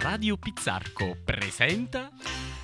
Radio 0.00 0.38
Pizzarco 0.38 1.14
presenta 1.22 2.10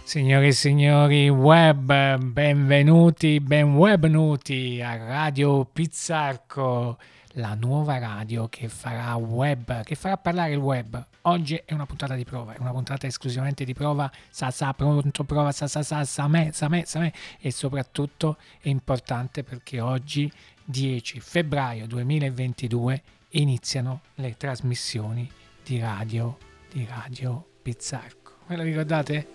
Signore 0.04 0.46
e 0.46 0.53
signori 0.53 1.29
web, 1.29 2.16
benvenuti, 2.19 3.40
benvenuti 3.40 4.80
a 4.80 4.96
Radio 4.96 5.67
Pizzarco, 5.67 6.99
la 7.33 7.54
nuova 7.54 7.99
radio 7.99 8.49
che 8.49 8.69
farà 8.69 9.14
web, 9.17 9.83
che 9.83 9.96
farà 9.96 10.17
parlare 10.17 10.53
il 10.53 10.58
web. 10.58 11.06
Oggi 11.22 11.60
è 11.62 11.74
una 11.74 11.85
puntata 11.85 12.14
di 12.14 12.24
prova, 12.24 12.54
è 12.54 12.56
una 12.58 12.72
puntata 12.72 13.06
esclusivamente 13.06 13.66
di 13.66 13.74
prova, 13.74 14.10
sa 14.30 14.50
sa, 14.50 14.72
pronto, 14.72 15.24
prova, 15.24 15.53
sa 15.53 15.66
sa 15.68 15.82
sa, 15.82 16.05
sa 16.06 16.28
me, 16.28 16.52
sa 16.55 16.68
me, 16.68 16.87
sa 16.87 17.00
me 17.00 17.12
e 17.38 17.50
soprattutto 17.50 18.38
è 18.62 18.70
importante 18.70 19.45
perché 19.45 19.78
oggi 19.80 20.32
10 20.64 21.20
febbraio 21.20 21.87
2022 21.87 23.02
iniziano 23.30 24.00
le 24.14 24.37
trasmissioni 24.38 25.30
di 25.62 25.78
radio, 25.78 26.38
di 26.73 26.87
Radio 26.88 27.45
Pizzarco. 27.62 28.33
Ve 28.47 28.56
lo 28.56 28.62
ricordate? 28.62 29.27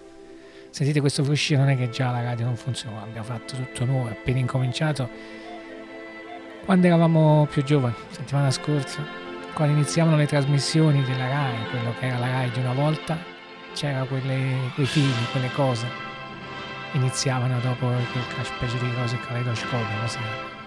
Sentite 0.69 0.99
questo 0.99 1.23
fruscio, 1.23 1.57
non 1.57 1.69
è 1.69 1.77
che 1.77 1.89
già 1.89 2.11
la 2.11 2.21
radio 2.21 2.45
non 2.45 2.55
funziona, 2.55 3.01
abbiamo 3.01 3.25
fatto 3.25 3.55
tutto 3.55 3.85
nuovo, 3.85 4.09
appena 4.09 4.39
incominciato. 4.39 5.09
Quando 6.63 6.87
eravamo 6.87 7.47
più 7.49 7.63
giovani, 7.63 7.93
settimana 8.09 8.51
scorsa, 8.51 9.03
quando 9.53 9.73
iniziavano 9.75 10.15
le 10.15 10.27
trasmissioni 10.27 11.03
della 11.03 11.27
RAI, 11.27 11.69
quello 11.69 11.93
che 11.99 12.07
era 12.07 12.17
la 12.19 12.27
RAI 12.27 12.51
di 12.51 12.59
una 12.59 12.73
volta, 12.73 13.17
c'era 13.73 14.03
quelle, 14.03 14.71
quei 14.73 14.85
fili, 14.85 15.11
quelle 15.31 15.51
cose. 15.51 15.87
Iniziavano 16.93 17.59
dopo 17.59 17.87
quel 17.87 18.45
specie 18.45 18.77
di 18.77 18.93
cose 18.93 19.17
caleidoscopiche, 19.19 19.99
così. 20.01 20.60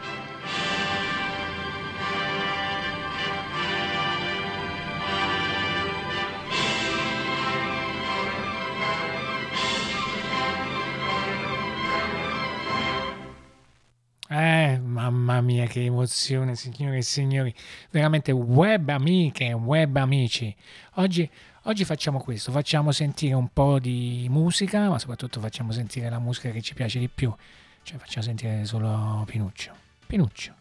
Che 15.74 15.86
emozione, 15.86 16.54
signore 16.54 16.98
e 16.98 17.02
signori. 17.02 17.52
Veramente 17.90 18.30
web 18.30 18.88
amiche, 18.90 19.52
web 19.54 19.96
amici. 19.96 20.54
Oggi, 20.94 21.28
oggi 21.62 21.84
facciamo 21.84 22.20
questo, 22.20 22.52
facciamo 22.52 22.92
sentire 22.92 23.34
un 23.34 23.48
po' 23.52 23.80
di 23.80 24.28
musica, 24.30 24.88
ma 24.88 25.00
soprattutto 25.00 25.40
facciamo 25.40 25.72
sentire 25.72 26.08
la 26.08 26.20
musica 26.20 26.50
che 26.50 26.62
ci 26.62 26.74
piace 26.74 27.00
di 27.00 27.08
più. 27.08 27.34
Cioè 27.82 27.98
facciamo 27.98 28.24
sentire 28.24 28.64
solo 28.66 29.24
Pinuccio. 29.26 29.74
Pinuccio. 30.06 30.54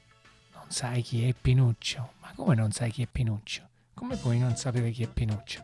Non 0.55 0.66
sai 0.70 1.03
chi 1.03 1.27
è 1.30 1.36
Pinuccio? 1.39 2.14
Ma 2.20 2.31
come 2.36 2.55
non 2.55 2.72
sai 2.72 2.89
chi 2.89 3.03
è 3.03 3.08
Pinuccio? 3.11 3.70
Come 3.94 4.16
puoi 4.16 4.39
non 4.39 4.55
sapere 4.55 4.89
chi 4.89 5.03
è 5.03 5.08
Pinuccio? 5.08 5.64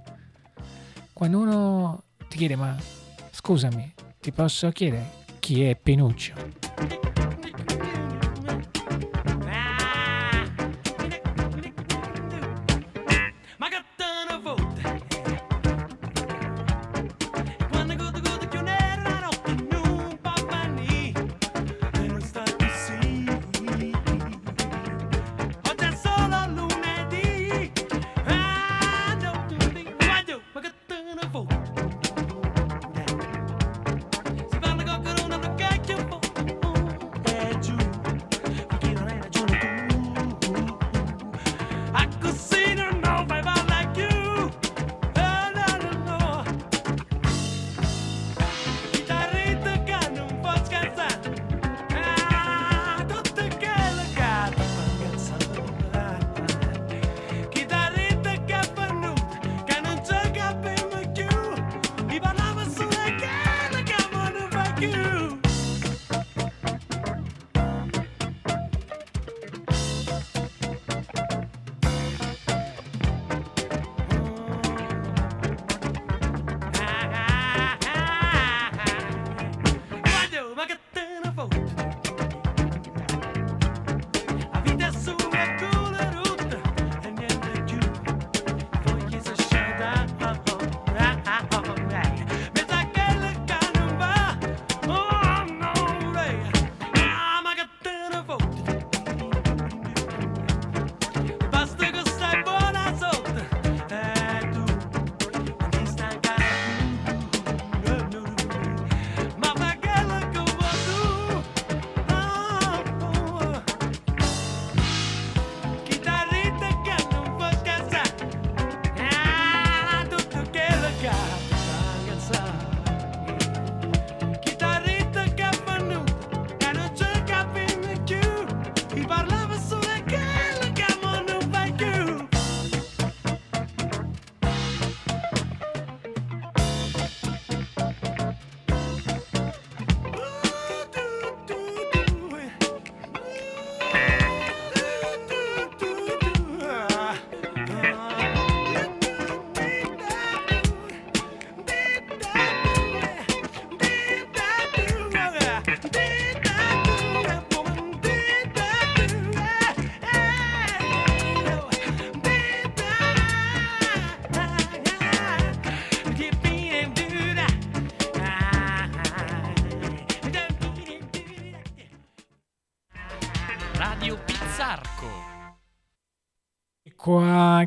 Quando 1.11 1.39
uno 1.39 2.03
ti 2.27 2.37
chiede, 2.37 2.55
ma 2.55 2.77
scusami, 3.31 3.95
ti 4.19 4.31
posso 4.31 4.69
chiedere 4.69 5.25
chi 5.39 5.63
è 5.63 5.75
Pinuccio? 5.75 7.08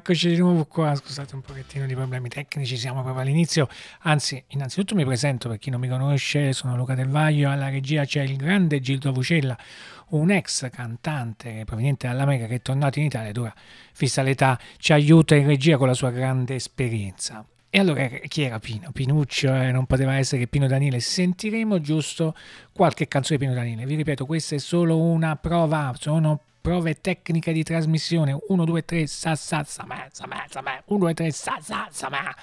Eccoci 0.03 0.31
di 0.31 0.37
nuovo 0.39 0.65
qua, 0.65 0.97
scusate 0.97 1.37
un 1.37 1.43
pochettino 1.43 1.87
di 1.87 1.95
problemi 1.95 2.29
tecnici, 2.29 2.77
siamo 2.77 3.03
proprio 3.03 3.23
all'inizio, 3.23 3.69
anzi 4.01 4.43
innanzitutto 4.49 4.97
mi 4.97 5.05
presento 5.05 5.49
per 5.49 5.59
chi 5.59 5.71
non 5.71 5.79
mi 5.79 5.87
conosce, 5.87 6.53
sono 6.53 6.75
Luca 6.75 6.97
Del 6.97 7.07
Vaglio, 7.07 7.49
alla 7.49 7.69
regia 7.69 8.05
c'è 8.05 8.23
il 8.23 8.35
grande 8.35 8.81
Gildo 8.81 9.13
Vucella, 9.13 9.57
un 10.09 10.33
ex 10.33 10.69
cantante 10.71 11.63
proveniente 11.65 12.09
dall'America 12.09 12.49
che 12.49 12.57
è 12.57 12.63
tornato 12.63 12.99
in 12.99 13.05
Italia 13.05 13.29
ed 13.29 13.37
ora, 13.37 13.55
fissa 13.93 14.23
l'età, 14.23 14.59
ci 14.79 14.93
aiuta 14.93 15.37
in 15.37 15.47
regia 15.47 15.77
con 15.77 15.87
la 15.87 15.95
sua 15.95 16.11
grande 16.11 16.57
esperienza. 16.57 17.47
E 17.71 17.79
allora 17.79 18.05
chi 18.09 18.43
era 18.43 18.59
Pino? 18.59 18.91
Pinuccio, 18.91 19.55
eh, 19.55 19.71
non 19.71 19.87
poteva 19.87 20.17
essere 20.17 20.47
Pino 20.49 20.67
Daniele. 20.67 21.01
Sentiremo 21.01 21.81
giusto 21.81 22.35
qualche 22.71 23.09
canzone 23.09 23.39
di 23.39 23.47
Pino 23.47 23.57
Daniele. 23.57 23.87
Vi 23.87 23.95
ripeto, 23.95 24.27
questa 24.27 24.57
è 24.57 24.59
solo 24.59 24.99
una 24.99 25.37
prova, 25.37 25.95
sono 25.99 26.41
prove 26.63 27.01
tecniche 27.01 27.53
di 27.53 27.63
trasmissione. 27.63 28.39
1, 28.49 28.65
2, 28.65 28.85
3, 28.85 29.07
sa, 29.07 29.35
sa, 29.35 29.65
sa, 29.65 29.85
ma, 29.85 30.07
sa, 30.11 30.27
ma, 30.27 30.45
sa, 30.49 30.63
ma. 30.63 30.81
1, 30.87 30.99
2, 30.99 31.15
3, 31.15 31.31
sa, 31.31 31.59
sa, 31.61 31.89
sa, 31.91 32.09
ma. 32.09 32.35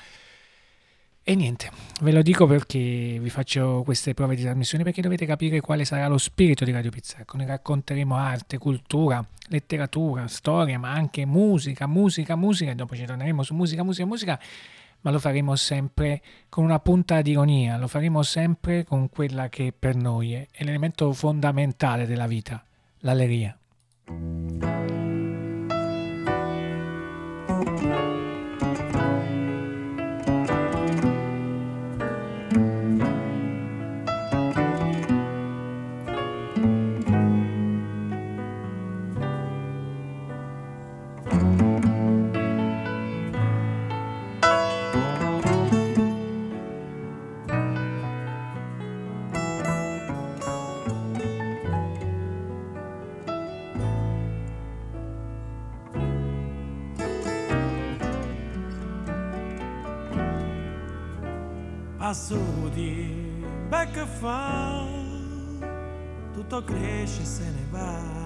E 1.29 1.35
niente, 1.35 1.69
ve 2.01 2.11
lo 2.11 2.23
dico 2.23 2.47
perché 2.47 3.17
vi 3.21 3.29
faccio 3.29 3.83
queste 3.83 4.15
prove 4.15 4.35
di 4.35 4.41
trasmissione 4.41 4.83
perché 4.83 5.01
dovete 5.01 5.27
capire 5.27 5.61
quale 5.61 5.85
sarà 5.85 6.07
lo 6.07 6.17
spirito 6.17 6.65
di 6.65 6.71
Radio 6.71 6.89
Pizzarco. 6.89 7.37
Noi 7.37 7.45
racconteremo 7.45 8.15
arte, 8.15 8.57
cultura, 8.57 9.23
letteratura, 9.49 10.27
storia, 10.27 10.79
ma 10.79 10.91
anche 10.91 11.25
musica, 11.25 11.85
musica, 11.85 12.35
musica 12.35 12.71
e 12.71 12.75
dopo 12.75 12.95
ci 12.95 13.05
torneremo 13.05 13.43
su 13.43 13.53
musica, 13.53 13.83
musica, 13.83 14.07
musica, 14.07 14.39
ma 15.01 15.11
lo 15.11 15.19
faremo 15.19 15.55
sempre 15.55 16.21
con 16.49 16.63
una 16.63 16.79
punta 16.79 17.21
di 17.21 17.31
ironia, 17.31 17.77
lo 17.77 17.87
faremo 17.87 18.23
sempre 18.23 18.83
con 18.83 19.07
quella 19.09 19.49
che 19.49 19.71
per 19.77 19.95
noi 19.95 20.33
è 20.33 20.63
l'elemento 20.63 21.13
fondamentale 21.13 22.07
della 22.07 22.25
vita, 22.25 22.63
l'alleria. 22.99 23.55
Música 24.09 24.88
assoluti, 62.09 63.43
beh 63.69 63.91
che 63.91 64.05
fa, 64.05 64.83
tutto 66.33 66.63
cresce 66.63 67.21
e 67.21 67.25
se 67.25 67.43
ne 67.43 67.67
va. 67.69 68.17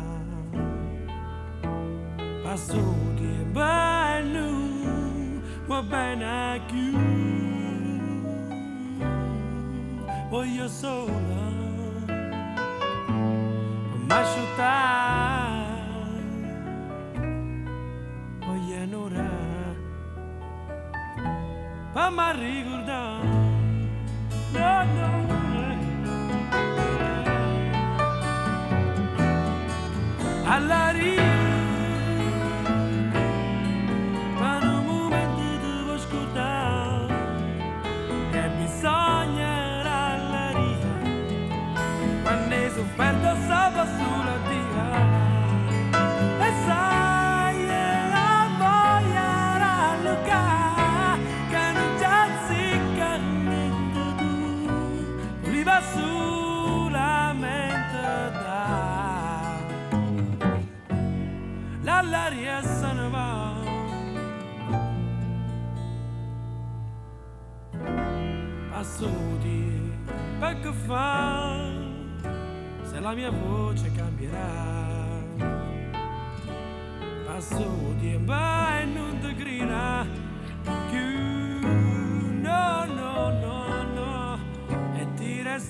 Passuti 2.44 3.24
e 3.24 3.44
bello, 3.52 4.52
va 5.68 5.82
bene 5.82 6.62
più, 6.68 6.98
voglio 10.30 10.68
sola, 10.70 11.52
ma 14.08 14.20
asciuttare, 14.20 15.72
voglio 18.46 18.84
un'ora, 18.84 19.30
ma 21.94 22.32
ricordare. 22.32 23.03
No, 24.84 24.92
no, 24.96 25.13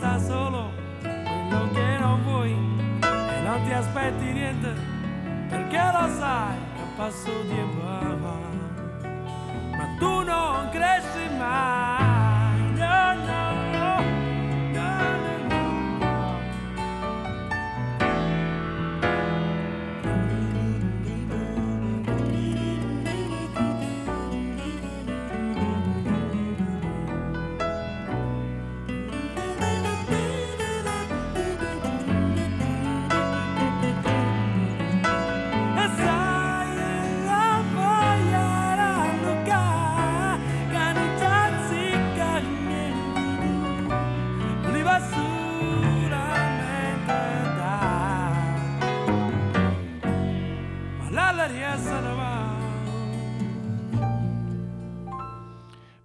resta 0.04 0.20
solo 0.20 0.72
quello 1.02 1.70
che 1.72 1.98
non 2.00 2.22
vuoi 2.24 2.52
E 2.52 3.42
non 3.42 3.64
ti 3.64 3.72
aspetti 3.72 4.32
niente 4.34 4.74
perché 5.50 5.78
lo 5.78 6.08
sai 6.18 6.58
che 6.76 6.82
passo 6.98 7.32
tempo 7.48 7.82
ma 9.78 9.96
tu 9.98 10.24
non 10.24 10.70
cresci 10.72 10.93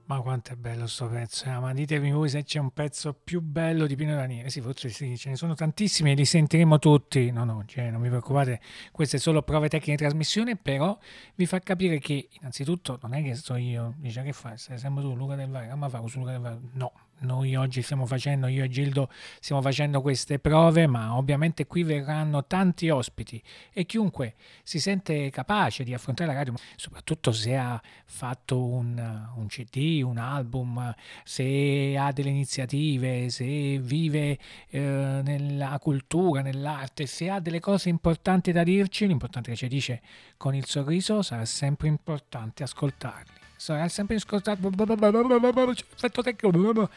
Ma 0.08 0.22
quanto 0.22 0.52
è 0.52 0.56
bello 0.56 0.86
sto 0.86 1.06
pezzo, 1.06 1.44
eh? 1.44 1.58
ma 1.58 1.74
ditemi 1.74 2.10
voi 2.10 2.30
se 2.30 2.42
c'è 2.42 2.58
un 2.58 2.70
pezzo 2.70 3.12
più 3.12 3.42
bello 3.42 3.86
di 3.86 3.94
Pino 3.94 4.14
Daniele. 4.14 4.48
Sì, 4.48 4.62
forse 4.62 4.88
sì, 4.88 5.18
ce 5.18 5.28
ne 5.28 5.36
sono 5.36 5.52
tantissimi 5.52 6.12
e 6.12 6.14
li 6.14 6.24
sentiremo 6.24 6.78
tutti. 6.78 7.30
No, 7.30 7.44
no, 7.44 7.62
cioè, 7.66 7.90
non 7.90 8.00
vi 8.00 8.08
preoccupate, 8.08 8.58
queste 8.90 9.18
sono 9.18 9.42
prove 9.42 9.68
tecniche 9.68 9.90
di 9.90 9.96
trasmissione, 9.98 10.56
però 10.56 10.98
vi 11.34 11.44
fa 11.44 11.58
capire 11.58 11.98
che 11.98 12.26
innanzitutto 12.40 12.98
non 13.02 13.12
è 13.12 13.22
che 13.22 13.34
sto 13.34 13.56
io, 13.56 13.96
dice 13.98 14.22
che 14.22 14.32
fai, 14.32 14.56
stai 14.56 14.78
sempre 14.78 15.02
tu, 15.02 15.14
Luca 15.14 15.34
del 15.34 15.50
Valle, 15.50 15.74
ma 15.74 15.90
fa 15.90 15.98
Luca 15.98 16.30
del 16.30 16.40
Valle. 16.40 16.60
No, 16.72 16.92
noi 17.20 17.56
oggi 17.56 17.82
stiamo 17.82 18.06
facendo, 18.06 18.46
io 18.46 18.64
e 18.64 18.68
Gildo 18.68 19.10
stiamo 19.40 19.60
facendo 19.62 20.00
queste 20.00 20.38
prove, 20.38 20.86
ma 20.86 21.16
ovviamente 21.16 21.66
qui 21.66 21.82
verranno 21.82 22.44
tanti 22.46 22.88
ospiti 22.90 23.42
e 23.72 23.86
chiunque 23.86 24.34
si 24.62 24.78
sente 24.78 25.30
capace 25.30 25.84
di 25.84 25.94
affrontare 25.94 26.32
la 26.32 26.38
radio, 26.38 26.54
soprattutto 26.76 27.32
se 27.32 27.56
ha 27.56 27.80
fatto 28.04 28.64
un, 28.64 29.28
un 29.36 29.46
CD, 29.46 30.02
un 30.02 30.18
album, 30.18 30.94
se 31.24 31.96
ha 31.98 32.12
delle 32.12 32.30
iniziative, 32.30 33.30
se 33.30 33.78
vive 33.78 34.38
eh, 34.68 35.20
nella 35.24 35.78
cultura, 35.80 36.42
nell'arte, 36.42 37.06
se 37.06 37.30
ha 37.30 37.40
delle 37.40 37.60
cose 37.60 37.88
importanti 37.88 38.52
da 38.52 38.62
dirci, 38.62 39.06
l'importante 39.06 39.50
che 39.50 39.56
ci 39.56 39.68
dice 39.68 40.02
con 40.36 40.54
il 40.54 40.66
sorriso 40.66 41.22
sarà 41.22 41.44
sempre 41.44 41.88
importante 41.88 42.62
ascoltarli. 42.62 43.37
Sarà 43.58 43.88
sempre 43.88 44.16
ascoltato. 44.16 44.70
Effetto 44.70 46.22
tecnico. 46.22 46.90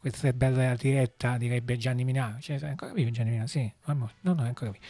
Questa 0.00 0.26
è 0.26 0.32
bella 0.32 0.74
diretta, 0.74 1.36
direbbe 1.36 1.76
Gianni 1.76 2.02
Minà. 2.02 2.38
Cioè, 2.40 2.58
è 2.58 2.66
ancora 2.66 2.92
vivo 2.92 3.10
Gianni 3.10 3.30
Minà? 3.30 3.46
Sì, 3.46 3.70
no, 3.84 4.10
no, 4.22 4.42
è 4.42 4.48
ancora 4.48 4.70
vivo. 4.72 4.84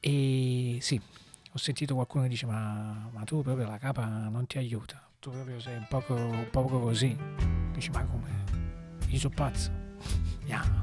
E 0.00 0.78
sì, 0.80 1.00
ho 1.52 1.58
sentito 1.58 1.94
qualcuno 1.94 2.24
che 2.24 2.30
dice: 2.30 2.46
Ma, 2.46 3.08
ma 3.12 3.22
tu 3.24 3.42
proprio 3.42 3.68
la 3.68 3.78
capa 3.78 4.04
non 4.04 4.46
ti 4.46 4.58
aiuta, 4.58 5.00
tu 5.20 5.30
proprio 5.30 5.60
sei 5.60 5.76
un 5.76 5.86
poco, 5.88 6.14
un 6.14 6.48
poco 6.50 6.80
così. 6.80 7.16
Dici: 7.72 7.90
Ma 7.90 8.04
come? 8.04 8.44
Io 9.08 9.18
sono 9.18 9.34
pazzo. 9.34 9.70
Yeah. 10.44 10.81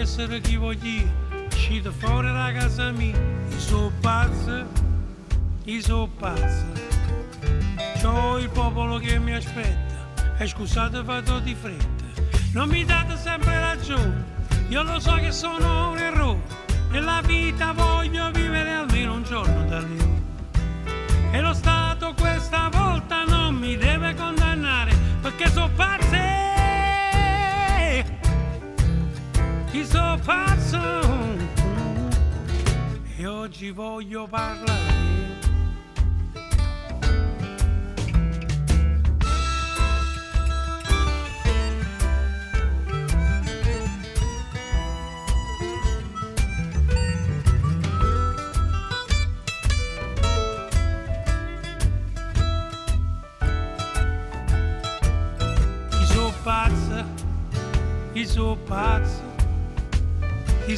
Essere 0.00 0.40
chi 0.40 0.56
voglio, 0.56 1.02
uscito 1.52 1.92
fuori 1.92 2.32
da 2.32 2.50
casa 2.56 2.90
mia, 2.90 3.14
io 3.14 3.58
sono 3.58 3.92
pazzo, 4.00 4.66
io 5.64 5.82
sono 5.82 6.08
pazzo. 6.18 6.64
C'ho 8.00 8.38
il 8.38 8.48
popolo 8.48 8.96
che 8.96 9.18
mi 9.18 9.34
aspetta, 9.34 10.38
e 10.38 10.46
scusate 10.46 11.02
vado 11.02 11.38
di 11.40 11.54
fretta, 11.54 12.22
non 12.52 12.68
mi 12.70 12.82
date 12.84 13.14
sempre 13.18 13.60
ragione, 13.60 14.24
io 14.68 14.82
lo 14.82 14.98
so 14.98 15.16
che 15.16 15.32
sono 15.32 15.90
un 15.90 15.98
errore, 15.98 16.40
nella 16.90 17.20
vita 17.20 17.72
voglio 17.72 18.30
vivere 18.30 18.69
pazzo. 30.30 30.78
E 33.16 33.26
oggi 33.26 33.70
voglio 33.70 34.28
parlare. 34.28 35.19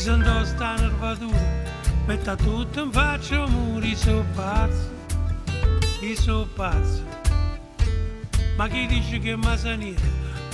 Sono 0.02 0.44
sta 0.44 0.74
nervatura, 0.74 1.38
metta 2.06 2.34
tutto 2.34 2.82
in 2.82 2.90
faccia 2.90 3.46
muri, 3.46 3.94
sono 3.94 4.24
pazzo, 4.34 4.90
io 6.00 6.16
sono 6.16 6.44
pazzo. 6.56 7.04
Ma 8.56 8.66
chi 8.66 8.88
dice 8.88 9.20
che 9.20 9.36
Masaniera, 9.36 10.00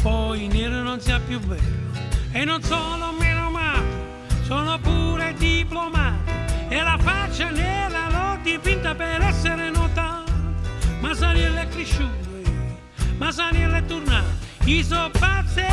poi 0.03 0.49
nero 0.49 0.83
non 0.83 1.01
sia 1.01 1.19
più 1.19 1.41
bello, 1.41 1.97
e 2.31 2.45
non 2.45 2.63
sono 2.63 3.11
meno 3.13 3.51
male, 3.51 3.87
sono 4.43 4.79
pure 4.81 5.33
diplomato, 5.39 6.31
e 6.69 6.83
la 6.83 6.99
faccia 6.99 7.49
nera 7.49 8.11
l'ho 8.11 8.39
dipinta 8.43 8.95
per 8.95 9.23
essere 9.23 9.71
notato, 9.71 10.31
Masaniera 11.01 11.63
è 11.63 11.69
cresciuto. 11.69 12.27
Ma 13.17 13.33
Saniel 13.33 13.73
è 13.73 13.85
tornato, 13.87 14.29
i 14.65 14.85
so 14.85 15.11
pazzi, 15.19 15.65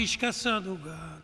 non 0.00 0.06
ci 0.06 0.06
scassato 0.06 0.78
cazzo. 0.82 1.19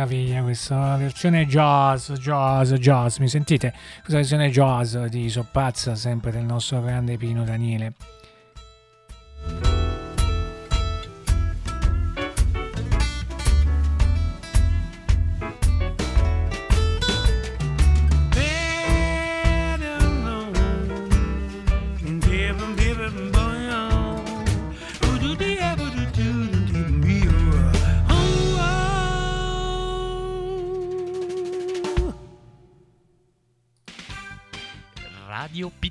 Meraviglia 0.00 0.42
questa 0.42 0.96
versione 0.96 1.46
jazz, 1.46 2.12
jazz, 2.12 2.72
jazz. 2.74 3.18
Mi 3.18 3.28
sentite? 3.28 3.72
Questa 3.98 4.16
versione 4.16 4.48
jazz 4.50 4.96
di 4.96 5.28
Soppazza, 5.28 5.94
sempre 5.94 6.30
del 6.30 6.44
nostro 6.44 6.80
grande 6.80 7.18
Pino 7.18 7.44
Daniele. 7.44 7.92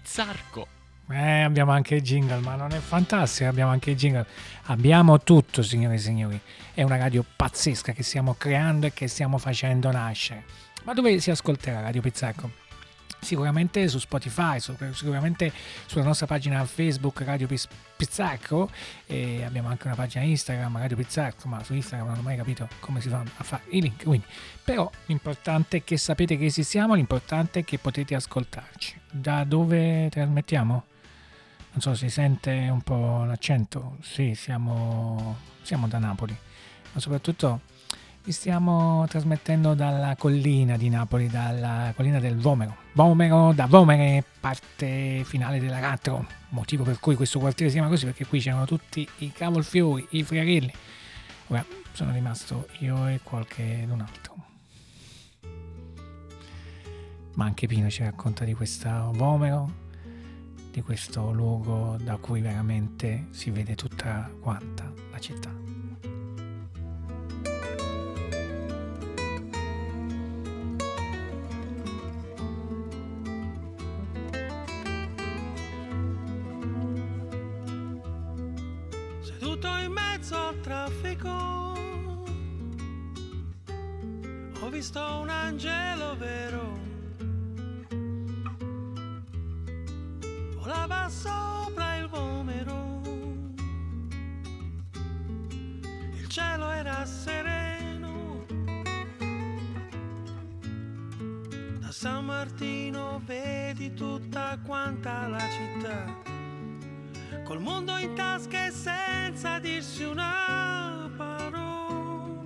Pizzarco. 0.10 0.68
Eh, 1.12 1.42
abbiamo 1.44 1.72
anche 1.72 1.94
il 1.94 2.02
jingle, 2.02 2.40
ma 2.40 2.56
non 2.56 2.72
è 2.72 2.80
fantastico, 2.80 3.48
abbiamo 3.48 3.70
anche 3.70 3.92
il 3.92 3.96
jingle. 3.96 4.26
Abbiamo 4.64 5.22
tutto, 5.22 5.62
signore 5.62 5.96
e 5.96 5.98
signori. 6.00 6.42
È 6.74 6.82
una 6.82 6.98
radio 6.98 7.24
pazzesca 7.36 7.92
che 7.92 8.02
stiamo 8.02 8.34
creando 8.34 8.88
e 8.88 8.92
che 8.92 9.08
stiamo 9.08 9.38
facendo 9.38 9.92
nascere. 9.92 10.46
Ma 10.84 10.94
dove 10.94 11.20
si 11.20 11.30
ascolterà 11.30 11.82
Radio 11.82 12.02
Pizzarco? 12.02 12.50
Sicuramente 13.20 13.88
su 13.88 14.00
Spotify, 14.00 14.60
sicuramente 14.60 15.54
sulla 15.86 16.06
nostra 16.06 16.26
pagina 16.26 16.66
Facebook 16.66 17.22
Radio 17.22 17.46
Piz- 17.46 17.68
Pizzarco 17.96 18.72
e 19.06 19.44
abbiamo 19.44 19.68
anche 19.68 19.86
una 19.86 19.96
pagina 19.96 20.24
Instagram 20.24 20.76
Radio 20.80 20.98
Pizzarco, 20.98 21.48
ma 21.48 21.64
su 21.64 21.76
Instagram 21.76 22.08
non 22.08 22.18
ho 22.18 22.22
mai 22.24 22.36
capito 22.36 22.68
come 22.80 23.00
si 23.00 23.10
fa 23.10 23.24
a 23.38 23.44
fare 23.44 23.62
i 23.70 23.80
link. 23.80 24.06
Quindi. 24.06 24.26
Però 24.64 24.90
l'importante 25.06 25.78
è 25.78 25.84
che 25.84 25.98
sapete 25.98 26.36
che 26.36 26.46
esistiamo, 26.46 26.96
l'importante 26.96 27.60
è 27.60 27.64
che 27.64 27.78
potete 27.78 28.16
ascoltarci. 28.16 28.99
Da 29.12 29.44
dove 29.44 30.08
trasmettiamo? 30.10 30.84
Non 31.72 31.82
so, 31.82 31.96
si 31.96 32.10
sente 32.10 32.68
un 32.70 32.82
po' 32.82 33.24
l'accento? 33.24 33.98
Sì, 34.02 34.36
siamo, 34.36 35.38
siamo 35.62 35.88
da 35.88 35.98
Napoli, 35.98 36.36
ma 36.94 37.00
soprattutto 37.00 37.62
vi 38.24 38.32
stiamo 38.32 39.06
trasmettendo 39.08 39.74
dalla 39.74 40.16
collina 40.16 40.78
di 40.78 40.90
Napoli, 40.90 41.28
dalla 41.28 41.92
collina 41.96 42.20
del 42.20 42.38
Vomero. 42.38 42.76
Vomero, 42.94 43.52
da 43.54 43.66
Vomere, 43.66 44.24
parte 44.40 45.24
finale 45.24 45.60
della 45.60 45.80
Ratro, 45.80 46.28
motivo 46.50 46.84
per 46.84 47.00
cui 47.00 47.16
questo 47.16 47.40
quartiere 47.40 47.72
si 47.72 47.78
chiama 47.78 47.92
così, 47.92 48.06
perché 48.06 48.28
qui 48.28 48.40
c'erano 48.40 48.66
tutti 48.66 49.08
i 49.20 49.32
cavolfiori, 49.32 50.06
i 50.12 50.24
friarilli. 50.24 50.74
Ora 51.48 51.66
sono 51.94 52.12
rimasto 52.12 52.68
io 52.80 53.08
e 53.08 53.20
qualche 53.24 53.88
un 53.90 54.02
altro. 54.02 54.49
Ma 57.40 57.46
anche 57.46 57.68
Pino 57.68 57.90
ci 57.90 58.04
racconta 58.04 58.44
di 58.44 58.54
questo 58.54 58.90
Vomero, 59.14 59.72
di 60.74 60.82
questo 60.82 61.32
luogo 61.32 61.96
da 62.04 62.18
cui 62.18 62.42
veramente 62.42 63.28
si 63.30 63.50
vede 63.50 63.76
tutta 63.76 64.30
quanta 64.42 64.92
la 65.10 65.20
città. 65.20 65.59
Sereno. 97.06 98.46
Da 101.80 101.92
San 101.92 102.26
Martino 102.26 103.22
vedi 103.26 103.94
tutta 103.94 104.58
quanta 104.66 105.28
la 105.28 105.46
città 105.50 106.38
col 107.50 107.62
mondo 107.62 107.98
in 107.98 108.14
tasca 108.14 108.68
e 108.68 108.72
senza 108.72 109.58
dirsi 109.58 110.04
una 110.04 111.10
parola. 111.18 112.38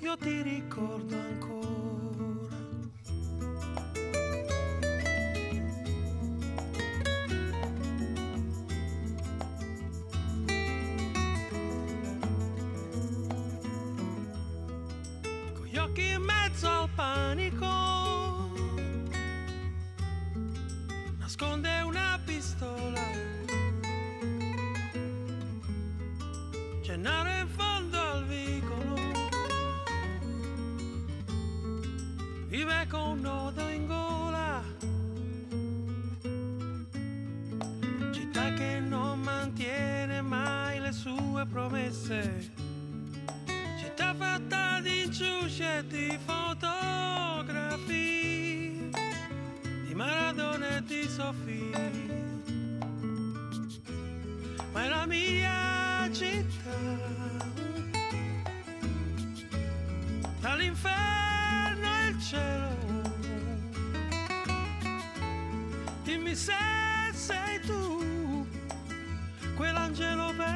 Io 0.00 0.16
ti 0.16 0.42
ricordo 0.42 1.17
sue 41.38 41.46
promesse. 41.46 42.50
Città 43.78 44.12
fatta 44.14 44.80
di 44.80 45.04
inciuci 45.04 45.62
e 45.62 45.86
di 45.86 46.18
fotografi, 46.24 47.70
di 49.86 49.94
Maradona 49.94 50.78
e 50.78 50.82
di 50.82 51.08
Sofì. 51.08 51.70
Ma 54.72 54.84
è 54.84 54.88
la 54.88 55.06
mia 55.06 56.10
città. 56.12 57.06
Tra 60.40 60.56
l'inferno 60.56 61.86
e 62.02 62.08
il 62.08 62.20
cielo. 62.20 62.76
Dimmi 66.02 66.34
se 66.34 66.52
sei 67.12 67.60
tu 67.60 68.44
quell'angelo 69.54 70.32
vero. 70.34 70.47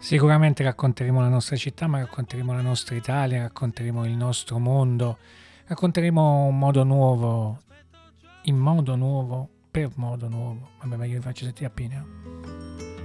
Sicuramente 0.00 0.62
racconteremo 0.64 1.20
la 1.20 1.28
nostra 1.28 1.56
città, 1.56 1.86
ma 1.86 1.98
racconteremo 1.98 2.54
la 2.54 2.62
nostra 2.62 2.96
Italia, 2.96 3.42
racconteremo 3.42 4.06
il 4.06 4.16
nostro 4.16 4.58
mondo, 4.58 5.18
racconteremo 5.66 6.46
un 6.46 6.58
modo 6.58 6.84
nuovo, 6.84 7.60
in 8.44 8.56
modo 8.56 8.96
nuovo, 8.96 9.48
per 9.70 9.90
modo 9.96 10.26
nuovo. 10.28 10.70
Vabbè, 10.80 10.96
ma 10.96 11.04
io 11.04 11.18
vi 11.18 11.22
faccio 11.22 11.44
sentire 11.44 11.66
appena. 11.66 12.04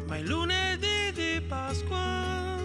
Ma 0.07 0.17
il 0.17 0.25
lunedì 0.25 1.11
di 1.13 1.41
Pasqua 1.41 2.55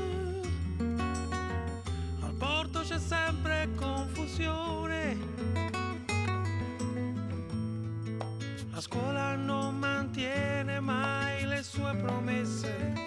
al 2.20 2.34
porto 2.38 2.80
c'è 2.80 2.99
sempre 2.99 3.68
confusione. 3.75 5.16
La 8.70 8.80
scuola 8.80 9.34
non 9.34 9.76
mantiene 9.76 10.78
mai 10.78 11.44
le 11.46 11.62
sue 11.64 11.94
promesse. 11.96 13.00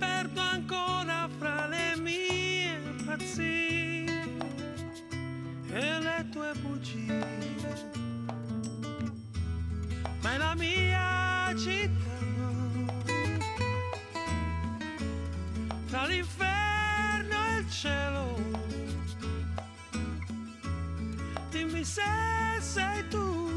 Perdo 0.00 0.40
ancora 0.40 1.28
fra 1.38 1.66
le 1.68 1.96
mie 2.00 2.80
pazzie 3.04 4.04
e 5.68 5.98
le 6.00 6.28
tue 6.32 6.52
bugie 6.62 7.40
ma 10.22 10.32
è 10.34 10.36
la 10.36 10.54
mia 10.54 11.54
città. 11.56 12.08
Tra 15.88 16.06
l'inferno 16.06 17.36
e 17.48 17.58
il 17.58 17.70
cielo, 17.70 18.38
dimmi 21.50 21.84
se 21.84 22.02
sei 22.60 23.08
tu 23.08 23.49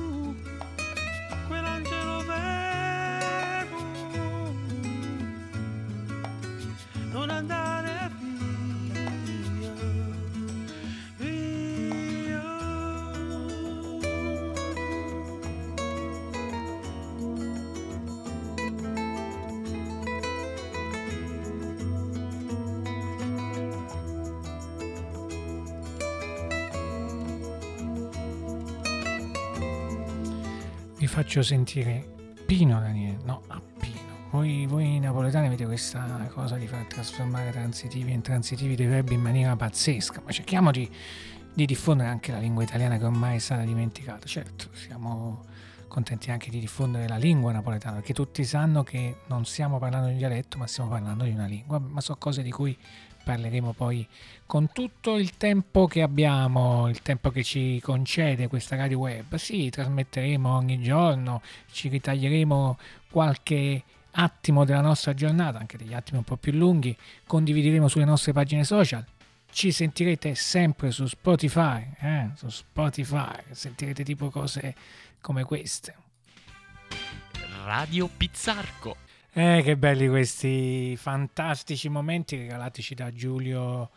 faccio 31.13 31.43
sentire 31.43 32.03
Pino 32.47 32.79
Daniele, 32.79 33.19
no, 33.23 33.43
a 33.49 33.61
Pino. 33.79 34.29
Voi, 34.31 34.65
voi 34.65 34.97
napoletani 34.97 35.45
avete 35.45 35.63
questa 35.63 36.27
cosa 36.33 36.55
di 36.55 36.65
far 36.65 36.85
trasformare 36.85 37.51
transitivi 37.51 38.09
e 38.09 38.15
intransitivi 38.15 38.75
dei 38.75 38.87
verbi 38.87 39.13
in 39.13 39.21
maniera 39.21 39.55
pazzesca, 39.55 40.23
ma 40.25 40.31
cerchiamo 40.31 40.71
di, 40.71 40.89
di 41.53 41.67
diffondere 41.67 42.09
anche 42.09 42.31
la 42.31 42.39
lingua 42.39 42.63
italiana 42.63 42.97
che 42.97 43.05
ormai 43.05 43.35
è 43.35 43.39
stata 43.39 43.61
dimenticata. 43.61 44.25
Certo, 44.25 44.69
siamo 44.73 45.45
contenti 45.87 46.31
anche 46.31 46.49
di 46.49 46.59
diffondere 46.59 47.07
la 47.07 47.17
lingua 47.17 47.51
napoletana, 47.51 47.97
perché 47.97 48.15
tutti 48.15 48.43
sanno 48.43 48.81
che 48.81 49.17
non 49.27 49.45
stiamo 49.45 49.77
parlando 49.77 50.07
di 50.07 50.13
un 50.13 50.17
dialetto, 50.17 50.57
ma 50.57 50.65
stiamo 50.65 50.89
parlando 50.89 51.25
di 51.25 51.29
una 51.29 51.45
lingua, 51.45 51.77
ma 51.77 52.01
sono 52.01 52.17
cose 52.17 52.41
di 52.41 52.49
cui 52.49 52.75
parleremo 53.23 53.73
poi 53.73 54.07
con 54.45 54.71
tutto 54.71 55.17
il 55.17 55.37
tempo 55.37 55.87
che 55.87 56.01
abbiamo, 56.01 56.87
il 56.89 57.01
tempo 57.01 57.31
che 57.31 57.43
ci 57.43 57.79
concede 57.81 58.47
questa 58.47 58.75
radio 58.75 58.99
web. 58.99 59.35
Sì, 59.35 59.69
trasmetteremo 59.69 60.55
ogni 60.55 60.81
giorno, 60.81 61.41
ci 61.71 61.87
ritaglieremo 61.87 62.77
qualche 63.09 63.83
attimo 64.11 64.65
della 64.65 64.81
nostra 64.81 65.13
giornata, 65.13 65.57
anche 65.57 65.77
degli 65.77 65.93
attimi 65.93 66.17
un 66.17 66.23
po' 66.23 66.37
più 66.37 66.51
lunghi, 66.51 66.95
condivideremo 67.25 67.87
sulle 67.87 68.05
nostre 68.05 68.33
pagine 68.33 68.63
social. 68.63 69.05
Ci 69.51 69.71
sentirete 69.71 70.35
sempre 70.35 70.91
su 70.91 71.05
Spotify, 71.05 71.87
eh? 71.99 72.29
su 72.35 72.49
Spotify, 72.49 73.39
sentirete 73.51 74.03
tipo 74.03 74.29
cose 74.29 74.75
come 75.21 75.43
queste. 75.43 75.95
Radio 77.63 78.07
Pizzarco. 78.07 78.97
Eh, 79.35 79.61
che 79.63 79.75
belli 79.77 80.07
questi 80.07 80.95
fantastici 80.95 81.89
momenti 81.89 82.37
regalatici 82.37 82.93
da 82.93 83.11
Giulio 83.11 83.89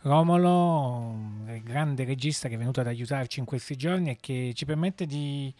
Romolo, 0.00 0.50
un 0.50 1.60
grande 1.62 2.02
regista 2.02 2.48
che 2.48 2.56
è 2.56 2.58
venuto 2.58 2.80
ad 2.80 2.88
aiutarci 2.88 3.38
in 3.38 3.44
questi 3.44 3.76
giorni 3.76 4.10
e 4.10 4.16
che 4.20 4.50
ci 4.52 4.64
permette 4.64 5.06
di... 5.06 5.54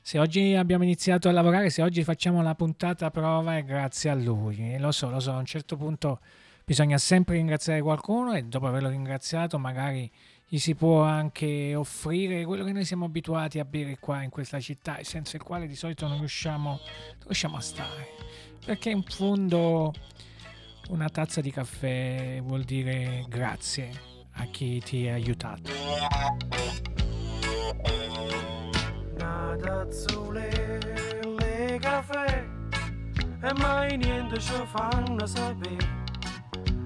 Se 0.00 0.20
oggi 0.20 0.54
abbiamo 0.54 0.84
iniziato 0.84 1.28
a 1.28 1.32
lavorare, 1.32 1.68
se 1.68 1.82
oggi 1.82 2.04
facciamo 2.04 2.42
la 2.42 2.54
puntata 2.54 3.10
prova 3.10 3.56
è 3.56 3.64
grazie 3.64 4.08
a 4.08 4.14
lui. 4.14 4.72
E 4.72 4.78
lo 4.78 4.92
so, 4.92 5.10
lo 5.10 5.18
so, 5.18 5.32
a 5.32 5.38
un 5.38 5.46
certo 5.46 5.76
punto 5.76 6.20
bisogna 6.64 6.98
sempre 6.98 7.34
ringraziare 7.34 7.82
qualcuno 7.82 8.34
e 8.34 8.44
dopo 8.44 8.68
averlo 8.68 8.88
ringraziato 8.88 9.58
magari 9.58 10.08
gli 10.46 10.58
si 10.58 10.76
può 10.76 11.02
anche 11.02 11.74
offrire 11.74 12.44
quello 12.44 12.62
che 12.62 12.70
noi 12.70 12.84
siamo 12.84 13.06
abituati 13.06 13.58
a 13.58 13.64
bere 13.64 13.98
qua 13.98 14.22
in 14.22 14.30
questa 14.30 14.60
città 14.60 14.96
e 14.98 15.04
senza 15.04 15.36
il 15.36 15.42
quale 15.42 15.66
di 15.66 15.74
solito 15.74 16.06
non 16.06 16.18
riusciamo, 16.18 16.68
non 16.70 17.24
riusciamo 17.24 17.56
a 17.56 17.60
stare. 17.60 18.49
Perché 18.64 18.90
in 18.90 19.02
fondo 19.02 19.92
una 20.90 21.08
tazza 21.08 21.40
di 21.40 21.50
caffè 21.50 22.40
vuol 22.42 22.64
dire 22.64 23.24
grazie 23.28 23.90
a 24.32 24.44
chi 24.44 24.80
ti 24.80 25.08
ha 25.08 25.14
aiutato. 25.14 25.70
Azzurre 29.62 30.78
le 31.38 31.78
caffè 31.80 32.48
e 33.42 33.52
mai 33.58 33.96
niente 33.96 34.38
ci 34.38 34.52
fanno 34.66 35.26
sapere. 35.26 35.98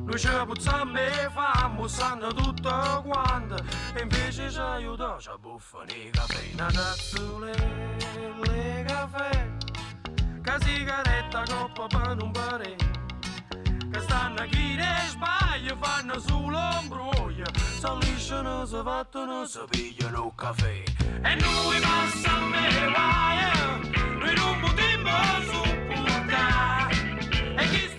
Noi 0.05 0.19
ci 0.19 0.29
puzziamo 0.47 0.99
e 0.99 1.29
famo, 1.31 1.87
sanno 1.87 2.33
tutto 2.33 3.03
quanto 3.07 3.57
e 3.95 4.03
invece 4.03 4.51
ci 4.51 4.59
aiuta, 4.59 5.17
ci 5.19 5.31
buffano 5.41 5.91
i 5.91 6.11
caffè. 6.11 6.55
Nada 6.57 6.91
azzurre 6.91 7.55
le 8.45 8.85
caffè 8.87 9.64
che 10.45 10.57
sigaretta 10.61 11.43
coppa 11.49 11.87
per 11.87 12.17
non 12.17 12.31
bere. 12.31 12.77
Che 13.91 14.01
stanno 14.01 14.45
chi 14.51 14.75
ne 14.75 14.95
sbaglia 15.09 15.77
fanno 15.81 16.19
solo 16.19 16.59
imbroglio 16.83 17.45
Si 17.55 17.87
lisciano, 18.01 18.67
si 18.67 18.81
fattono, 18.83 19.47
si 19.47 19.61
pigliano 19.71 20.25
un 20.25 20.35
caffè. 20.35 20.83
E 21.23 21.35
noi 21.37 21.81
passiamo 21.81 22.55
e 22.57 22.91
vai 22.93 23.39
Noi 24.19 24.35
non 24.35 24.61
potremmo 24.61 25.11
sopportare 25.51 26.95
E 27.57 27.69
chi 27.69 27.94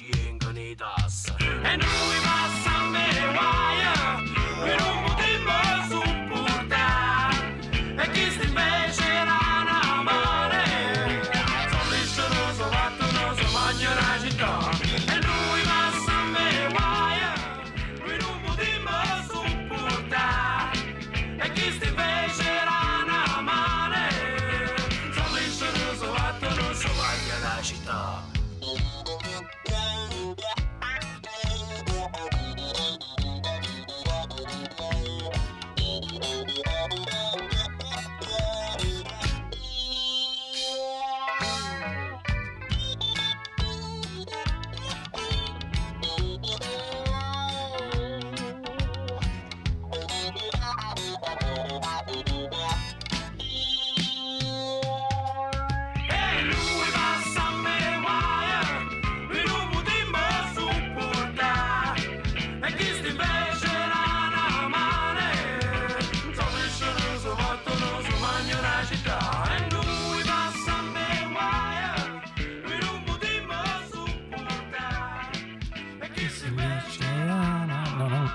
Russian 0.00 0.41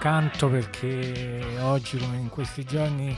canto 0.08 0.50
perché 0.50 1.58
oggi, 1.60 1.98
come 1.98 2.16
in 2.16 2.30
questi 2.30 2.64
giorni, 2.64 3.14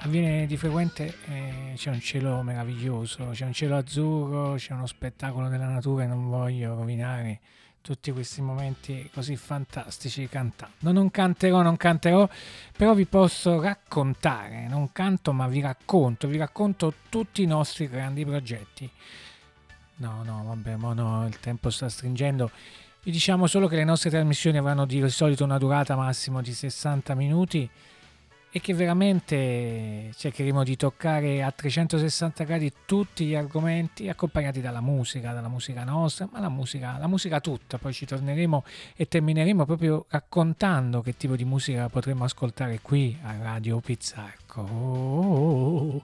avviene 0.00 0.44
di 0.44 0.56
frequente, 0.56 1.14
eh, 1.26 1.74
c'è 1.76 1.90
un 1.90 2.00
cielo 2.00 2.42
meraviglioso, 2.42 3.28
c'è 3.32 3.44
un 3.44 3.52
cielo 3.52 3.76
azzurro, 3.76 4.54
c'è 4.54 4.72
uno 4.72 4.86
spettacolo 4.86 5.48
della 5.48 5.68
natura 5.68 6.02
e 6.02 6.06
non 6.08 6.28
voglio 6.28 6.74
rovinare 6.74 7.38
tutti 7.86 8.10
questi 8.10 8.42
momenti 8.42 9.08
così 9.14 9.36
fantastici 9.36 10.28
cantando. 10.28 10.90
Non 10.90 11.08
canterò, 11.08 11.62
non 11.62 11.76
canterò, 11.76 12.28
però 12.76 12.94
vi 12.94 13.06
posso 13.06 13.60
raccontare, 13.60 14.66
non 14.66 14.90
canto 14.90 15.32
ma 15.32 15.46
vi 15.46 15.60
racconto, 15.60 16.26
vi 16.26 16.36
racconto 16.36 16.92
tutti 17.08 17.42
i 17.42 17.46
nostri 17.46 17.88
grandi 17.88 18.24
progetti. 18.24 18.90
No, 19.98 20.24
no, 20.24 20.42
vabbè, 20.46 20.74
ma 20.74 20.94
no, 20.94 21.28
il 21.28 21.38
tempo 21.38 21.70
sta 21.70 21.88
stringendo. 21.88 22.50
Vi 23.04 23.12
diciamo 23.12 23.46
solo 23.46 23.68
che 23.68 23.76
le 23.76 23.84
nostre 23.84 24.10
trasmissioni 24.10 24.58
avranno 24.58 24.84
di 24.84 25.08
solito 25.08 25.44
una 25.44 25.56
durata 25.56 25.94
massimo 25.94 26.42
di 26.42 26.52
60 26.52 27.14
minuti 27.14 27.70
e 28.56 28.60
che 28.62 28.72
veramente 28.72 30.10
cercheremo 30.16 30.64
di 30.64 30.76
toccare 30.76 31.42
a 31.42 31.50
360 31.50 32.44
gradi 32.44 32.72
tutti 32.86 33.26
gli 33.26 33.34
argomenti 33.34 34.08
accompagnati 34.08 34.62
dalla 34.62 34.80
musica, 34.80 35.34
dalla 35.34 35.48
musica 35.48 35.84
nostra, 35.84 36.26
ma 36.32 36.40
la 36.40 36.48
musica, 36.48 36.96
la 36.96 37.06
musica 37.06 37.38
tutta. 37.40 37.76
Poi 37.76 37.92
ci 37.92 38.06
torneremo 38.06 38.64
e 38.96 39.08
termineremo 39.08 39.66
proprio 39.66 40.06
raccontando 40.08 41.02
che 41.02 41.18
tipo 41.18 41.36
di 41.36 41.44
musica 41.44 41.90
potremo 41.90 42.24
ascoltare 42.24 42.78
qui 42.80 43.14
a 43.24 43.36
Radio 43.36 43.78
Pizzarco. 43.80 44.62
Oh. 44.62 46.02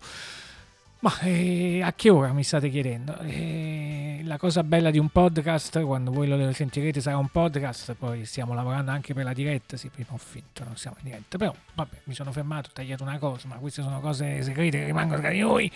Ma 1.03 1.19
eh, 1.23 1.83
a 1.83 1.93
che 1.95 2.11
ora 2.11 2.33
mi 2.33 2.45
state 2.45 2.69
chiedendo? 2.69 3.19
Eh, 3.23 4.21
la 4.23 4.39
cosa 4.39 4.63
bella 4.63 4.93
di 4.93 5.01
un 5.01 5.09
podcast, 5.09 5.83
quando 5.83 6.13
voi 6.13 6.29
lo 6.29 6.53
sentirete 6.53 7.01
sarà 7.01 7.17
un 7.17 7.27
podcast, 7.27 7.95
poi 7.95 8.25
stiamo 8.25 8.55
lavorando 8.55 8.93
anche 8.93 9.13
per 9.13 9.25
la 9.25 9.33
diretta, 9.33 9.77
sì, 9.77 9.89
prima 9.89 10.11
ho 10.13 10.17
finto, 10.17 10.63
non 10.63 10.77
siamo 10.77 10.99
in 11.01 11.07
diretta, 11.07 11.39
però 11.39 11.53
vabbè, 11.75 12.03
mi 12.05 12.15
sono 12.15 12.31
fermato, 12.31 12.69
ho 12.69 12.73
tagliato 12.73 13.03
una 13.03 13.19
cosa, 13.19 13.49
ma 13.49 13.57
queste 13.57 13.83
sono 13.83 13.99
cose 13.99 14.43
segrete 14.45 14.79
che 14.79 14.85
rimangono 14.85 15.21
tra 15.21 15.31
di 15.31 15.41
noi. 15.41 15.73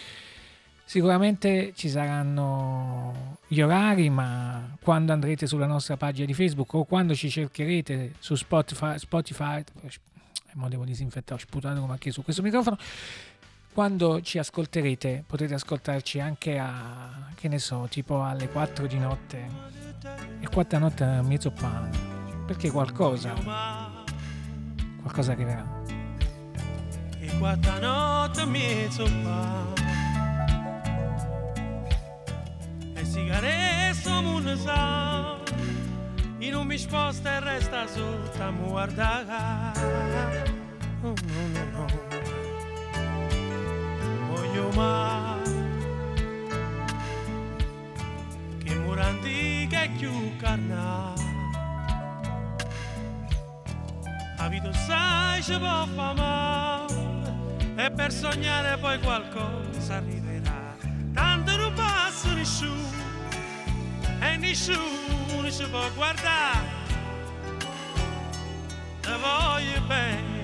Sicuramente 0.85 1.73
ci 1.75 1.89
saranno 1.89 3.39
gli 3.49 3.61
orari, 3.61 4.09
ma 4.09 4.77
quando 4.81 5.13
andrete 5.13 5.49
sulla 5.49 5.67
nostra 5.67 5.97
pagina 5.97 6.25
di 6.25 6.35
Facebook 6.35 6.73
o 6.75 6.85
quando 6.85 7.17
ci 7.17 7.29
cercherete 7.29 8.13
su 8.21 8.37
Spotify, 8.37 8.97
Spotify 8.97 9.65
mo 10.57 10.69
devo 10.69 10.85
disinfettare, 10.85 11.41
ho 11.41 11.45
sputato 11.45 11.81
come 11.81 11.93
anche 11.93 12.11
su 12.11 12.23
questo 12.23 12.43
microfono 12.43 12.79
quando 13.77 14.23
ci 14.23 14.39
ascolterete 14.39 15.23
potete 15.27 15.53
ascoltarci 15.53 16.19
anche 16.19 16.57
a 16.59 17.29
che 17.35 17.47
ne 17.47 17.59
so 17.59 17.87
tipo 17.91 18.23
alle 18.23 18.49
4 18.49 18.87
di 18.87 18.99
notte. 18.99 19.47
E 20.41 20.49
4 20.49 20.79
di 20.79 20.83
notte 20.83 21.05
è 21.05 21.21
mezzo 21.21 21.51
pane. 21.51 21.91
Perché 22.47 22.71
qualcosa 22.71 23.35
qualcosa 25.03 25.33
arriverà. 25.33 25.83
E 27.21 27.37
quattro 27.37 27.79
notte 27.79 28.47
mezzo 28.47 29.05
fa 29.05 29.65
E 32.95 33.05
sigarette 33.05 34.09
non 34.09 34.57
sa 34.57 35.37
E 36.39 36.51
non 36.51 36.67
mi 36.67 36.79
sposta 36.79 37.37
e 37.37 37.41
resta 37.41 37.87
sotto 37.87 38.43
a 38.43 38.51
guardare. 38.53 39.75
Oh 41.03 41.13
no 41.27 41.47
no 41.53 41.65
no 41.73 42.36
Voglio 44.57 44.71
mai 44.71 45.43
Che 48.65 48.75
muranti 48.75 49.67
che 49.69 49.91
più 49.99 50.37
carnale 50.39 51.25
La 54.39 54.49
vita 54.49 54.73
sai 54.73 55.43
ci 55.43 55.59
può 55.59 55.87
fare 55.95 56.15
male 56.15 57.75
E 57.77 57.91
per 57.91 58.11
sognare 58.11 58.79
poi 58.79 58.99
qualcosa 59.01 59.97
arriverà. 59.97 60.75
Tanto 61.13 61.57
non 61.57 61.75
passa 61.75 62.33
nessuno 62.33 63.05
E 64.21 64.37
nessuno 64.39 65.51
ci 65.51 65.65
può 65.69 65.91
guardare. 65.95 66.85
Te 69.01 69.17
voglio 69.21 69.81
bene 69.87 70.36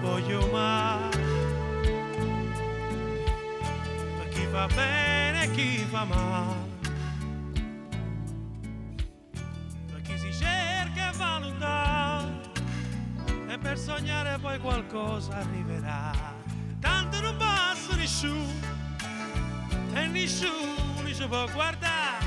Voglio 0.00 0.48
mai. 0.50 1.08
Per 4.16 4.28
chi 4.30 4.46
fa 4.50 4.66
bene 4.74 5.44
e 5.44 5.50
chi 5.50 5.86
fa 5.90 6.04
male 6.04 6.69
qualcosa 14.90 15.36
arriverà. 15.36 16.10
Tanto 16.80 17.20
non 17.20 17.36
basta 17.38 17.94
nessuno 17.94 18.52
e 19.94 20.06
nessuno 20.08 21.12
ci 21.12 21.26
può 21.26 21.46
guardare. 21.52 22.26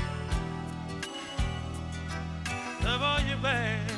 Te 2.80 2.96
voglio 2.96 3.36
bene 3.38 3.93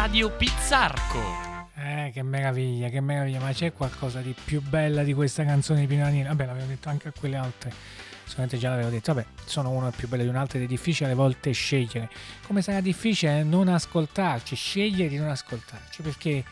Radio 0.00 0.30
Pizzarco. 0.30 1.18
Eh, 1.74 2.12
che 2.14 2.22
meraviglia, 2.22 2.88
che 2.88 3.00
meraviglia, 3.00 3.40
ma 3.40 3.50
c'è 3.50 3.72
qualcosa 3.72 4.20
di 4.20 4.32
più 4.44 4.62
bella 4.62 5.02
di 5.02 5.12
questa 5.12 5.44
canzone 5.44 5.80
di 5.80 5.86
Pino 5.88 6.04
Daniele? 6.04 6.28
Vabbè, 6.28 6.46
l'avevo 6.46 6.66
detto 6.66 6.88
anche 6.88 7.08
a 7.08 7.12
quelle 7.18 7.34
altre. 7.34 7.72
Sicuramente 8.22 8.58
già 8.58 8.70
l'avevo 8.70 8.90
detto, 8.90 9.12
vabbè, 9.12 9.26
sono 9.44 9.70
una 9.70 9.90
più 9.90 10.06
bella 10.06 10.22
di 10.22 10.28
un'altra 10.28 10.58
ed 10.58 10.66
è 10.66 10.68
difficile 10.68 11.06
alle 11.06 11.16
volte 11.16 11.50
scegliere. 11.50 12.08
Come 12.46 12.62
sarà 12.62 12.80
difficile 12.80 13.42
non 13.42 13.66
ascoltarci, 13.66 14.54
scegliere 14.54 15.08
di 15.08 15.16
non 15.16 15.30
ascoltarci, 15.30 16.02
perché 16.02 16.44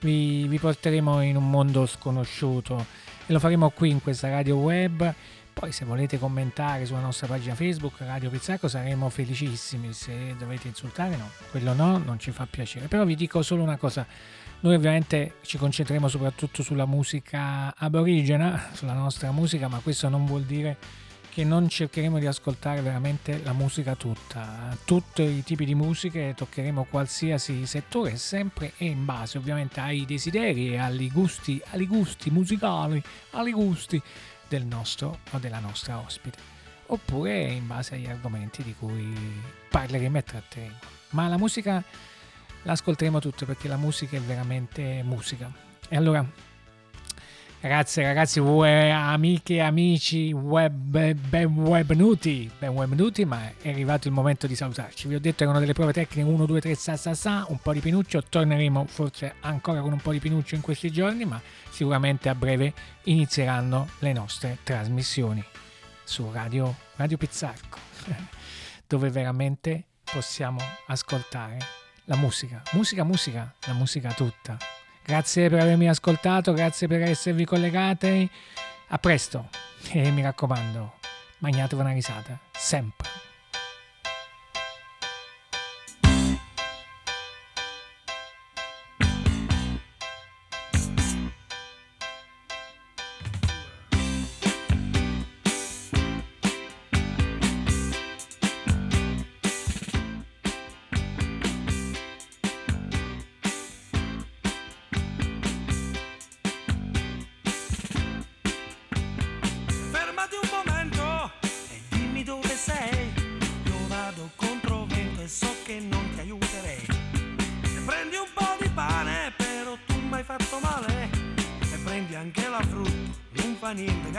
vi, 0.00 0.46
vi 0.46 0.58
porteremo 0.58 1.22
in 1.22 1.36
un 1.36 1.48
mondo 1.48 1.86
sconosciuto 1.86 2.84
e 3.24 3.32
lo 3.32 3.38
faremo 3.38 3.70
qui 3.70 3.88
in 3.88 4.02
questa 4.02 4.28
radio 4.28 4.56
web. 4.56 5.14
Poi 5.54 5.70
se 5.70 5.84
volete 5.84 6.18
commentare 6.18 6.84
sulla 6.84 6.98
nostra 6.98 7.28
pagina 7.28 7.54
Facebook 7.54 8.00
Radio 8.00 8.28
Pizzacco 8.28 8.66
saremo 8.66 9.08
felicissimi, 9.08 9.92
se 9.92 10.34
dovete 10.36 10.66
insultare 10.66 11.16
no, 11.16 11.30
quello 11.50 11.72
no, 11.72 11.96
non 11.98 12.18
ci 12.18 12.32
fa 12.32 12.44
piacere. 12.50 12.88
Però 12.88 13.04
vi 13.04 13.14
dico 13.14 13.40
solo 13.40 13.62
una 13.62 13.76
cosa, 13.76 14.04
noi 14.60 14.74
ovviamente 14.74 15.36
ci 15.42 15.56
concentreremo 15.56 16.08
soprattutto 16.08 16.64
sulla 16.64 16.86
musica 16.86 17.72
aborigena, 17.76 18.70
sulla 18.72 18.94
nostra 18.94 19.30
musica, 19.30 19.68
ma 19.68 19.78
questo 19.78 20.08
non 20.08 20.26
vuol 20.26 20.42
dire 20.42 20.76
che 21.30 21.44
non 21.44 21.68
cercheremo 21.68 22.18
di 22.18 22.26
ascoltare 22.26 22.80
veramente 22.80 23.40
la 23.42 23.52
musica 23.52 23.94
tutta, 23.94 24.76
tutti 24.84 25.22
i 25.22 25.42
tipi 25.42 25.64
di 25.64 25.74
musiche, 25.74 26.34
toccheremo 26.36 26.86
qualsiasi 26.90 27.66
settore, 27.66 28.16
sempre 28.16 28.72
e 28.76 28.86
in 28.86 29.04
base 29.04 29.38
ovviamente 29.38 29.80
ai 29.80 30.04
desideri 30.04 30.74
e 30.74 30.78
ai 30.78 31.10
gusti, 31.10 31.60
ai 31.70 31.86
gusti 31.86 32.30
musicali, 32.30 33.02
ai 33.30 33.52
gusti 33.52 34.00
del 34.54 34.64
nostro 34.64 35.18
o 35.32 35.38
della 35.38 35.58
nostra 35.58 35.98
ospite, 35.98 36.38
oppure 36.86 37.42
in 37.42 37.66
base 37.66 37.96
agli 37.96 38.06
argomenti 38.06 38.62
di 38.62 38.72
cui 38.78 39.12
parleremo 39.68 40.18
e 40.18 40.22
tratteremo. 40.22 40.78
Ma 41.10 41.26
la 41.26 41.36
musica 41.36 41.82
l'ascolteremo 42.62 43.18
tutta 43.18 43.46
perché 43.46 43.66
la 43.66 43.76
musica 43.76 44.16
è 44.16 44.20
veramente 44.20 45.02
musica. 45.02 45.52
E 45.88 45.96
allora 45.96 46.24
Ragazze 47.64 48.02
ragazzi, 48.02 48.40
amiche 48.40 49.54
e 49.54 49.60
amici, 49.60 50.30
web, 50.32 51.14
ben 51.14 51.46
webnuti, 51.46 52.50
ma 53.24 53.52
è 53.62 53.70
arrivato 53.70 54.06
il 54.06 54.12
momento 54.12 54.46
di 54.46 54.54
salutarci. 54.54 55.08
Vi 55.08 55.14
ho 55.14 55.18
detto 55.18 55.44
erano 55.44 55.60
delle 55.60 55.72
prove 55.72 55.94
tecniche 55.94 56.28
1, 56.28 56.44
2, 56.44 56.60
3, 56.60 56.74
sa 56.74 56.98
sa 56.98 57.14
sa, 57.14 57.46
un 57.48 57.58
po' 57.58 57.72
di 57.72 57.80
pinuccio, 57.80 58.22
torneremo 58.22 58.84
forse 58.84 59.36
ancora 59.40 59.80
con 59.80 59.92
un 59.92 59.98
po' 59.98 60.12
di 60.12 60.18
pinuccio 60.18 60.56
in 60.56 60.60
questi 60.60 60.90
giorni, 60.90 61.24
ma 61.24 61.40
sicuramente 61.70 62.28
a 62.28 62.34
breve 62.34 62.74
inizieranno 63.04 63.88
le 64.00 64.12
nostre 64.12 64.58
trasmissioni 64.62 65.42
su 66.04 66.30
Radio, 66.30 66.76
Radio 66.96 67.16
Pizzarco, 67.16 67.78
dove 68.86 69.08
veramente 69.08 69.84
possiamo 70.04 70.60
ascoltare 70.88 71.56
la 72.04 72.16
musica, 72.16 72.62
musica, 72.72 73.04
musica, 73.04 73.54
la 73.66 73.72
musica 73.72 74.12
tutta. 74.12 74.73
Grazie 75.06 75.50
per 75.50 75.60
avermi 75.60 75.86
ascoltato, 75.86 76.54
grazie 76.54 76.88
per 76.88 77.02
esservi 77.02 77.44
collegati. 77.44 78.28
A 78.88 78.98
presto 78.98 79.50
e 79.92 80.10
mi 80.10 80.22
raccomando, 80.22 80.94
magnatevi 81.40 81.82
una 81.82 81.92
risata, 81.92 82.38
sempre. 82.52 83.33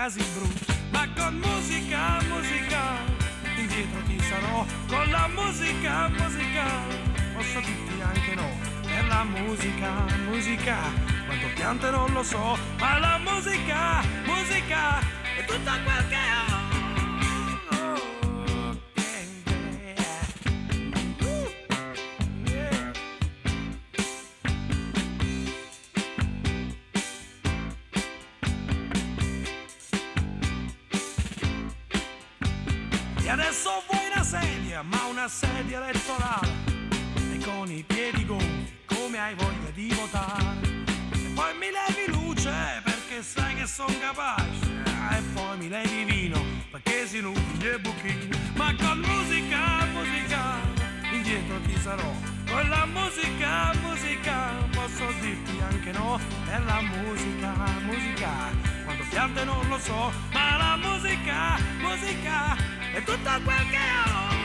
casi 0.05 0.23
brutti, 0.35 0.65
ma 0.91 1.07
con 1.17 1.33
musica, 1.39 2.21
musica, 2.29 2.81
indietro 3.57 4.03
ti 4.03 4.19
sarò, 4.19 4.63
con 4.87 5.09
la 5.09 5.27
musica, 5.33 6.09
musica, 6.09 6.65
posso 7.33 7.59
dirti 7.61 8.01
anche 8.01 8.35
no, 8.35 8.47
per 8.83 9.07
la 9.07 9.23
musica, 9.23 10.05
musica, 10.29 10.77
quanto 11.25 11.47
piante 11.55 11.89
non 11.89 12.13
lo 12.13 12.21
so, 12.21 12.55
ma 12.77 12.99
la 12.99 13.17
musica, 13.17 14.03
musica, 14.25 14.99
è 15.39 15.43
tutto 15.43 15.71
quel 15.83 16.07
che 16.07 16.24
elettorale 35.75 36.53
e 37.33 37.38
con 37.43 37.69
i 37.69 37.83
piedi 37.83 38.25
gonfi 38.25 38.73
come 38.85 39.19
hai 39.19 39.35
voglia 39.35 39.69
di 39.73 39.93
votare. 39.93 40.57
E 41.13 41.31
poi 41.33 41.53
mi 41.57 41.67
levi 41.71 42.11
luce 42.11 42.81
perché 42.83 43.21
sai 43.21 43.55
che 43.55 43.65
sono 43.65 43.93
capace 43.99 44.65
e 45.11 45.21
poi 45.33 45.57
mi 45.57 45.69
levi 45.69 46.03
vino 46.03 46.41
perché 46.71 47.07
si 47.07 47.17
illumini 47.17 47.65
e 47.65 47.79
buchini. 47.79 48.29
Ma 48.55 48.73
con 48.75 48.99
musica, 48.99 49.85
musica, 49.93 50.59
indietro 51.11 51.59
ti 51.61 51.77
sarò. 51.81 52.13
Con 52.49 52.69
la 52.69 52.85
musica, 52.85 53.73
musica, 53.81 54.51
posso 54.71 55.05
dirti 55.21 55.59
anche 55.61 55.91
no. 55.91 56.19
Per 56.45 56.63
la 56.63 56.81
musica, 56.81 57.53
musica, 57.81 58.31
quando 58.83 59.03
piante 59.09 59.43
non 59.43 59.67
lo 59.67 59.77
so, 59.79 60.11
ma 60.31 60.57
la 60.57 60.77
musica, 60.77 61.57
musica, 61.79 62.55
è 62.93 63.03
tutto 63.03 63.31
quel 63.43 63.69
che 63.69 63.77
ho. 63.77 64.44